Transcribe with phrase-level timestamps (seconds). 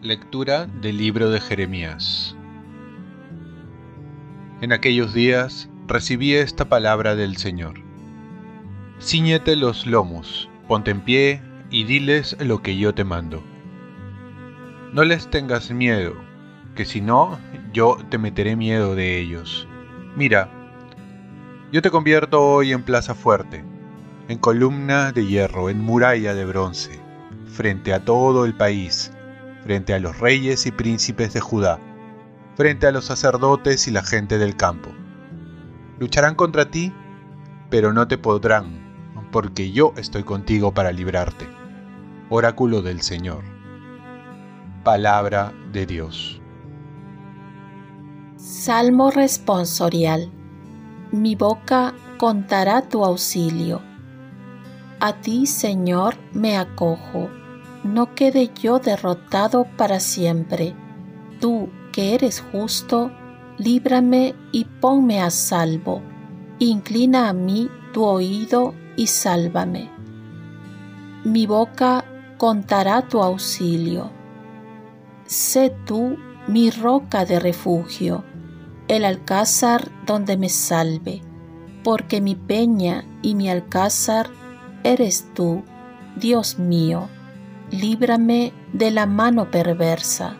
[0.00, 2.36] Lectura del libro de Jeremías
[4.60, 7.80] En aquellos días recibí esta palabra del Señor.
[9.00, 13.42] Cíñete los lomos, ponte en pie y diles lo que yo te mando.
[14.92, 16.14] No les tengas miedo,
[16.74, 17.38] que si no,
[17.72, 19.68] yo te meteré miedo de ellos.
[20.18, 20.50] Mira,
[21.72, 23.64] yo te convierto hoy en plaza fuerte,
[24.28, 27.00] en columna de hierro, en muralla de bronce,
[27.46, 29.12] frente a todo el país
[29.68, 31.78] frente a los reyes y príncipes de Judá,
[32.56, 34.90] frente a los sacerdotes y la gente del campo.
[35.98, 36.92] Lucharán contra ti,
[37.68, 41.46] pero no te podrán, porque yo estoy contigo para librarte.
[42.30, 43.44] Oráculo del Señor.
[44.84, 46.37] Palabra de Dios.
[48.50, 50.30] Salmo responsorial.
[51.12, 53.82] Mi boca contará tu auxilio.
[55.00, 57.28] A ti, Señor, me acojo
[57.84, 60.74] no quede yo derrotado para siempre.
[61.40, 63.12] Tú, que eres justo,
[63.58, 66.02] líbrame y ponme a salvo.
[66.58, 69.90] Inclina a mí tu oído y sálvame.
[71.24, 72.04] Mi boca
[72.36, 74.10] contará tu auxilio.
[75.26, 76.16] Sé tú
[76.48, 78.24] mi roca de refugio,
[78.88, 81.22] el alcázar donde me salve,
[81.84, 84.28] porque mi peña y mi alcázar
[84.82, 85.62] eres tú,
[86.16, 87.08] Dios mío
[87.70, 90.36] líbrame de la mano perversa.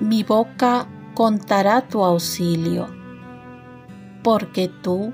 [0.00, 2.88] Mi boca contará tu auxilio,
[4.22, 5.12] porque tú,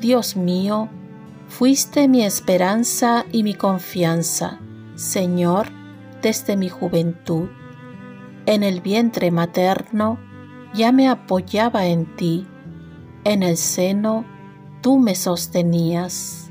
[0.00, 0.88] Dios mío,
[1.46, 4.58] fuiste mi esperanza y mi confianza,
[4.96, 5.68] Señor,
[6.22, 7.48] desde mi juventud.
[8.46, 10.18] En el vientre materno
[10.74, 12.46] ya me apoyaba en ti,
[13.24, 14.24] en el seno
[14.82, 16.50] tú me sostenías.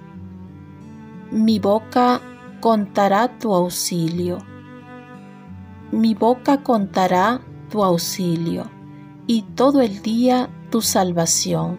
[1.30, 2.22] Mi boca
[2.62, 4.40] contará tu auxilio.
[5.92, 8.72] Mi boca contará tu auxilio
[9.28, 11.78] y todo el día tu salvación.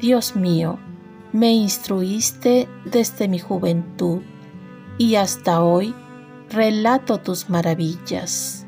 [0.00, 0.78] Dios mío,
[1.32, 4.20] me instruiste desde mi juventud
[4.98, 5.94] y hasta hoy
[6.50, 8.66] relato tus maravillas.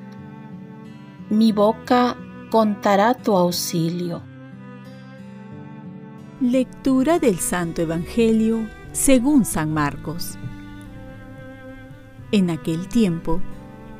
[1.28, 2.16] Mi boca
[2.54, 4.22] contará tu auxilio.
[6.40, 10.38] Lectura del Santo Evangelio según San Marcos.
[12.30, 13.40] En aquel tiempo,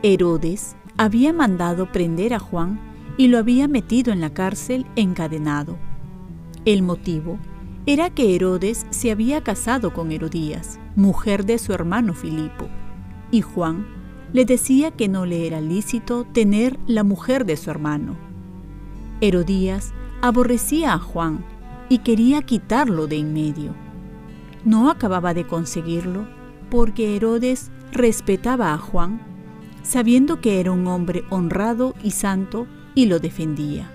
[0.05, 2.79] Herodes había mandado prender a Juan
[3.17, 5.77] y lo había metido en la cárcel encadenado.
[6.65, 7.41] El motivo
[7.87, 12.69] era que Herodes se había casado con Herodías, mujer de su hermano Filipo,
[13.33, 13.85] y Juan
[14.33, 18.33] le decía que no le era lícito tener la mujer de su hermano.
[19.27, 21.43] Herodías aborrecía a Juan
[21.89, 23.75] y quería quitarlo de en medio.
[24.67, 26.27] No acababa de conseguirlo
[26.71, 29.23] porque Herodes respetaba a Juan,
[29.83, 33.91] sabiendo que era un hombre honrado y santo y lo defendía.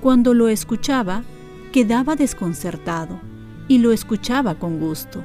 [0.00, 1.22] Cuando lo escuchaba,
[1.70, 3.20] quedaba desconcertado
[3.68, 5.22] y lo escuchaba con gusto.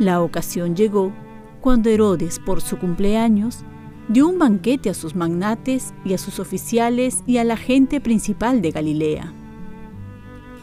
[0.00, 1.12] La ocasión llegó
[1.60, 3.64] cuando Herodes, por su cumpleaños,
[4.08, 8.60] dio un banquete a sus magnates y a sus oficiales y a la gente principal
[8.60, 9.32] de Galilea.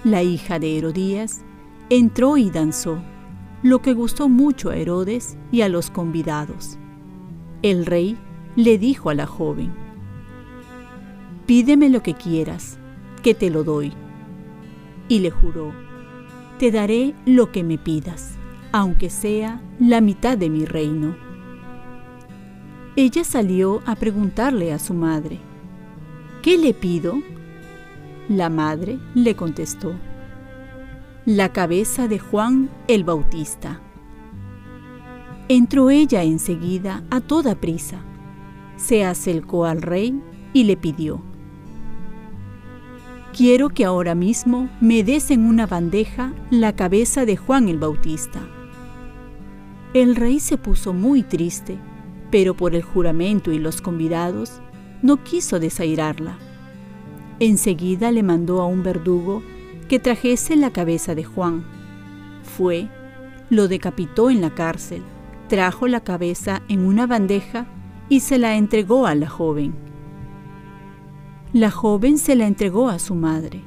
[0.03, 1.41] La hija de Herodías
[1.89, 3.01] entró y danzó
[3.63, 6.77] lo que gustó mucho a Herodes y a los convidados.
[7.61, 8.17] El rey
[8.55, 9.71] le dijo a la joven,
[11.45, 12.79] Pídeme lo que quieras,
[13.21, 13.93] que te lo doy.
[15.07, 15.73] Y le juró,
[16.57, 18.35] Te daré lo que me pidas,
[18.71, 21.15] aunque sea la mitad de mi reino.
[22.97, 25.39] Ella salió a preguntarle a su madre,
[26.41, 27.21] ¿qué le pido?
[28.27, 29.95] La madre le contestó,
[31.25, 33.79] la cabeza de Juan el Bautista.
[35.47, 38.01] Entró ella enseguida a toda prisa,
[38.75, 40.21] se acercó al rey
[40.51, 41.21] y le pidió,
[43.31, 48.41] Quiero que ahora mismo me des en una bandeja la cabeza de Juan el Bautista.
[49.93, 51.79] El rey se puso muy triste,
[52.31, 54.61] pero por el juramento y los convidados
[55.01, 56.37] no quiso desairarla.
[57.39, 59.43] Enseguida le mandó a un verdugo
[59.89, 61.65] que trajese la cabeza de Juan.
[62.43, 62.87] Fue,
[63.49, 65.03] lo decapitó en la cárcel,
[65.49, 67.67] trajo la cabeza en una bandeja
[68.07, 69.73] y se la entregó a la joven.
[71.51, 73.61] La joven se la entregó a su madre.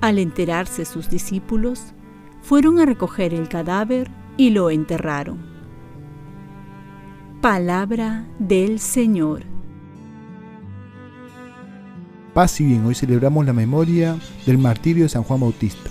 [0.00, 1.92] Al enterarse sus discípulos,
[2.42, 5.55] fueron a recoger el cadáver y lo enterraron.
[7.48, 9.44] Palabra del Señor.
[12.34, 15.88] Paz y bien, hoy celebramos la memoria del martirio de San Juan Bautista.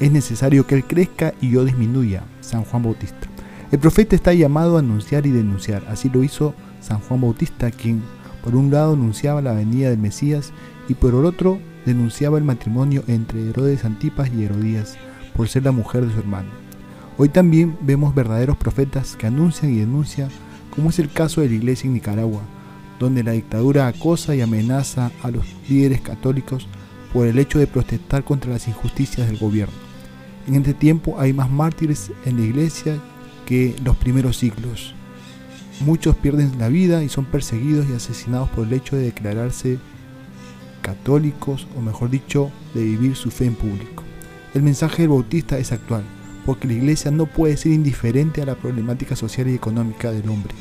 [0.00, 3.26] Es necesario que Él crezca y yo disminuya, San Juan Bautista.
[3.72, 6.52] El profeta está llamado a anunciar y denunciar, así lo hizo
[6.82, 8.02] San Juan Bautista, quien
[8.44, 10.52] por un lado anunciaba la venida del Mesías
[10.90, 14.98] y por el otro denunciaba el matrimonio entre Herodes Antipas y Herodías
[15.34, 16.50] por ser la mujer de su hermano.
[17.16, 20.28] Hoy también vemos verdaderos profetas que anuncian y denuncian,
[20.78, 22.40] como es el caso de la iglesia en Nicaragua,
[23.00, 26.68] donde la dictadura acosa y amenaza a los líderes católicos
[27.12, 29.74] por el hecho de protestar contra las injusticias del gobierno.
[30.46, 32.96] En este tiempo hay más mártires en la iglesia
[33.44, 34.94] que los primeros siglos.
[35.80, 39.78] Muchos pierden la vida y son perseguidos y asesinados por el hecho de declararse
[40.80, 44.04] católicos o mejor dicho, de vivir su fe en público.
[44.54, 46.04] El mensaje del Bautista es actual,
[46.48, 50.54] porque la iglesia no puede ser indiferente a la problemática social y económica del hombre.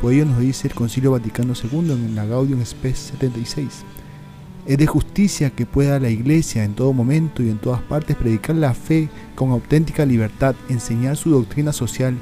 [0.00, 3.84] Por ello nos dice el Concilio Vaticano II en la Gaudium Spes 76.
[4.64, 8.56] Es de justicia que pueda la iglesia en todo momento y en todas partes predicar
[8.56, 12.16] la fe con auténtica libertad, enseñar su doctrina social,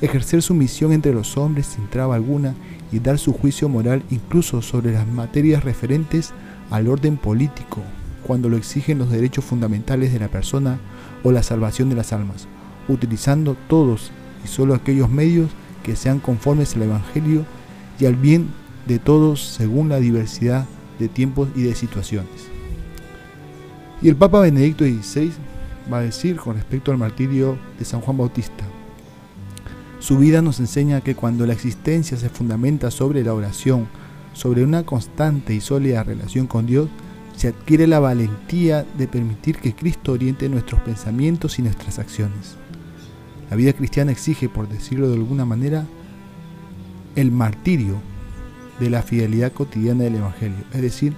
[0.00, 2.56] ejercer su misión entre los hombres sin traba alguna
[2.90, 6.32] y dar su juicio moral incluso sobre las materias referentes
[6.70, 7.84] al orden político,
[8.28, 10.78] cuando lo exigen los derechos fundamentales de la persona
[11.24, 12.46] o la salvación de las almas,
[12.86, 14.10] utilizando todos
[14.44, 15.50] y solo aquellos medios
[15.82, 17.46] que sean conformes al Evangelio
[17.98, 18.48] y al bien
[18.86, 20.66] de todos según la diversidad
[20.98, 22.48] de tiempos y de situaciones.
[24.02, 25.32] Y el Papa Benedicto XVI
[25.90, 28.64] va a decir con respecto al martirio de San Juan Bautista.
[30.00, 33.88] Su vida nos enseña que cuando la existencia se fundamenta sobre la oración,
[34.34, 36.90] sobre una constante y sólida relación con Dios,
[37.38, 42.56] se adquiere la valentía de permitir que Cristo oriente nuestros pensamientos y nuestras acciones.
[43.48, 45.86] La vida cristiana exige, por decirlo de alguna manera,
[47.14, 48.00] el martirio
[48.80, 51.12] de la fidelidad cotidiana del Evangelio, es decir,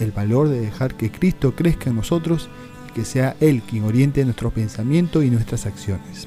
[0.00, 2.48] el valor de dejar que Cristo crezca en nosotros
[2.88, 6.26] y que sea Él quien oriente nuestro pensamiento y nuestras acciones.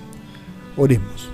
[0.77, 1.27] Oremos.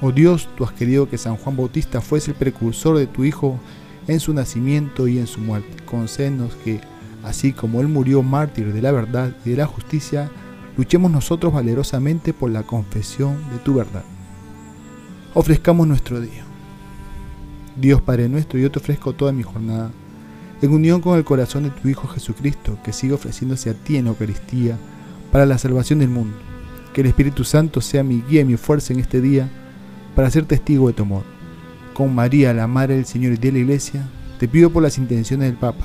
[0.00, 3.60] Oh Dios, tú has querido que San Juan Bautista fuese el precursor de tu Hijo
[4.08, 5.84] en su nacimiento y en su muerte.
[5.84, 6.80] Concédenos que,
[7.24, 10.30] así como Él murió mártir de la verdad y de la justicia,
[10.76, 14.04] luchemos nosotros valerosamente por la confesión de tu verdad.
[15.34, 16.44] Ofrezcamos nuestro día.
[17.76, 19.90] Dios Padre nuestro, yo te ofrezco toda mi jornada,
[20.60, 24.08] en unión con el corazón de tu Hijo Jesucristo, que sigue ofreciéndose a ti en
[24.08, 24.76] Eucaristía,
[25.32, 26.36] para la salvación del mundo.
[26.92, 29.48] Que el Espíritu Santo sea mi guía y mi fuerza en este día,
[30.14, 31.22] para ser testigo de tu amor
[32.00, 34.08] con María, la Madre del Señor y de la Iglesia,
[34.38, 35.84] te pido por las intenciones del Papa.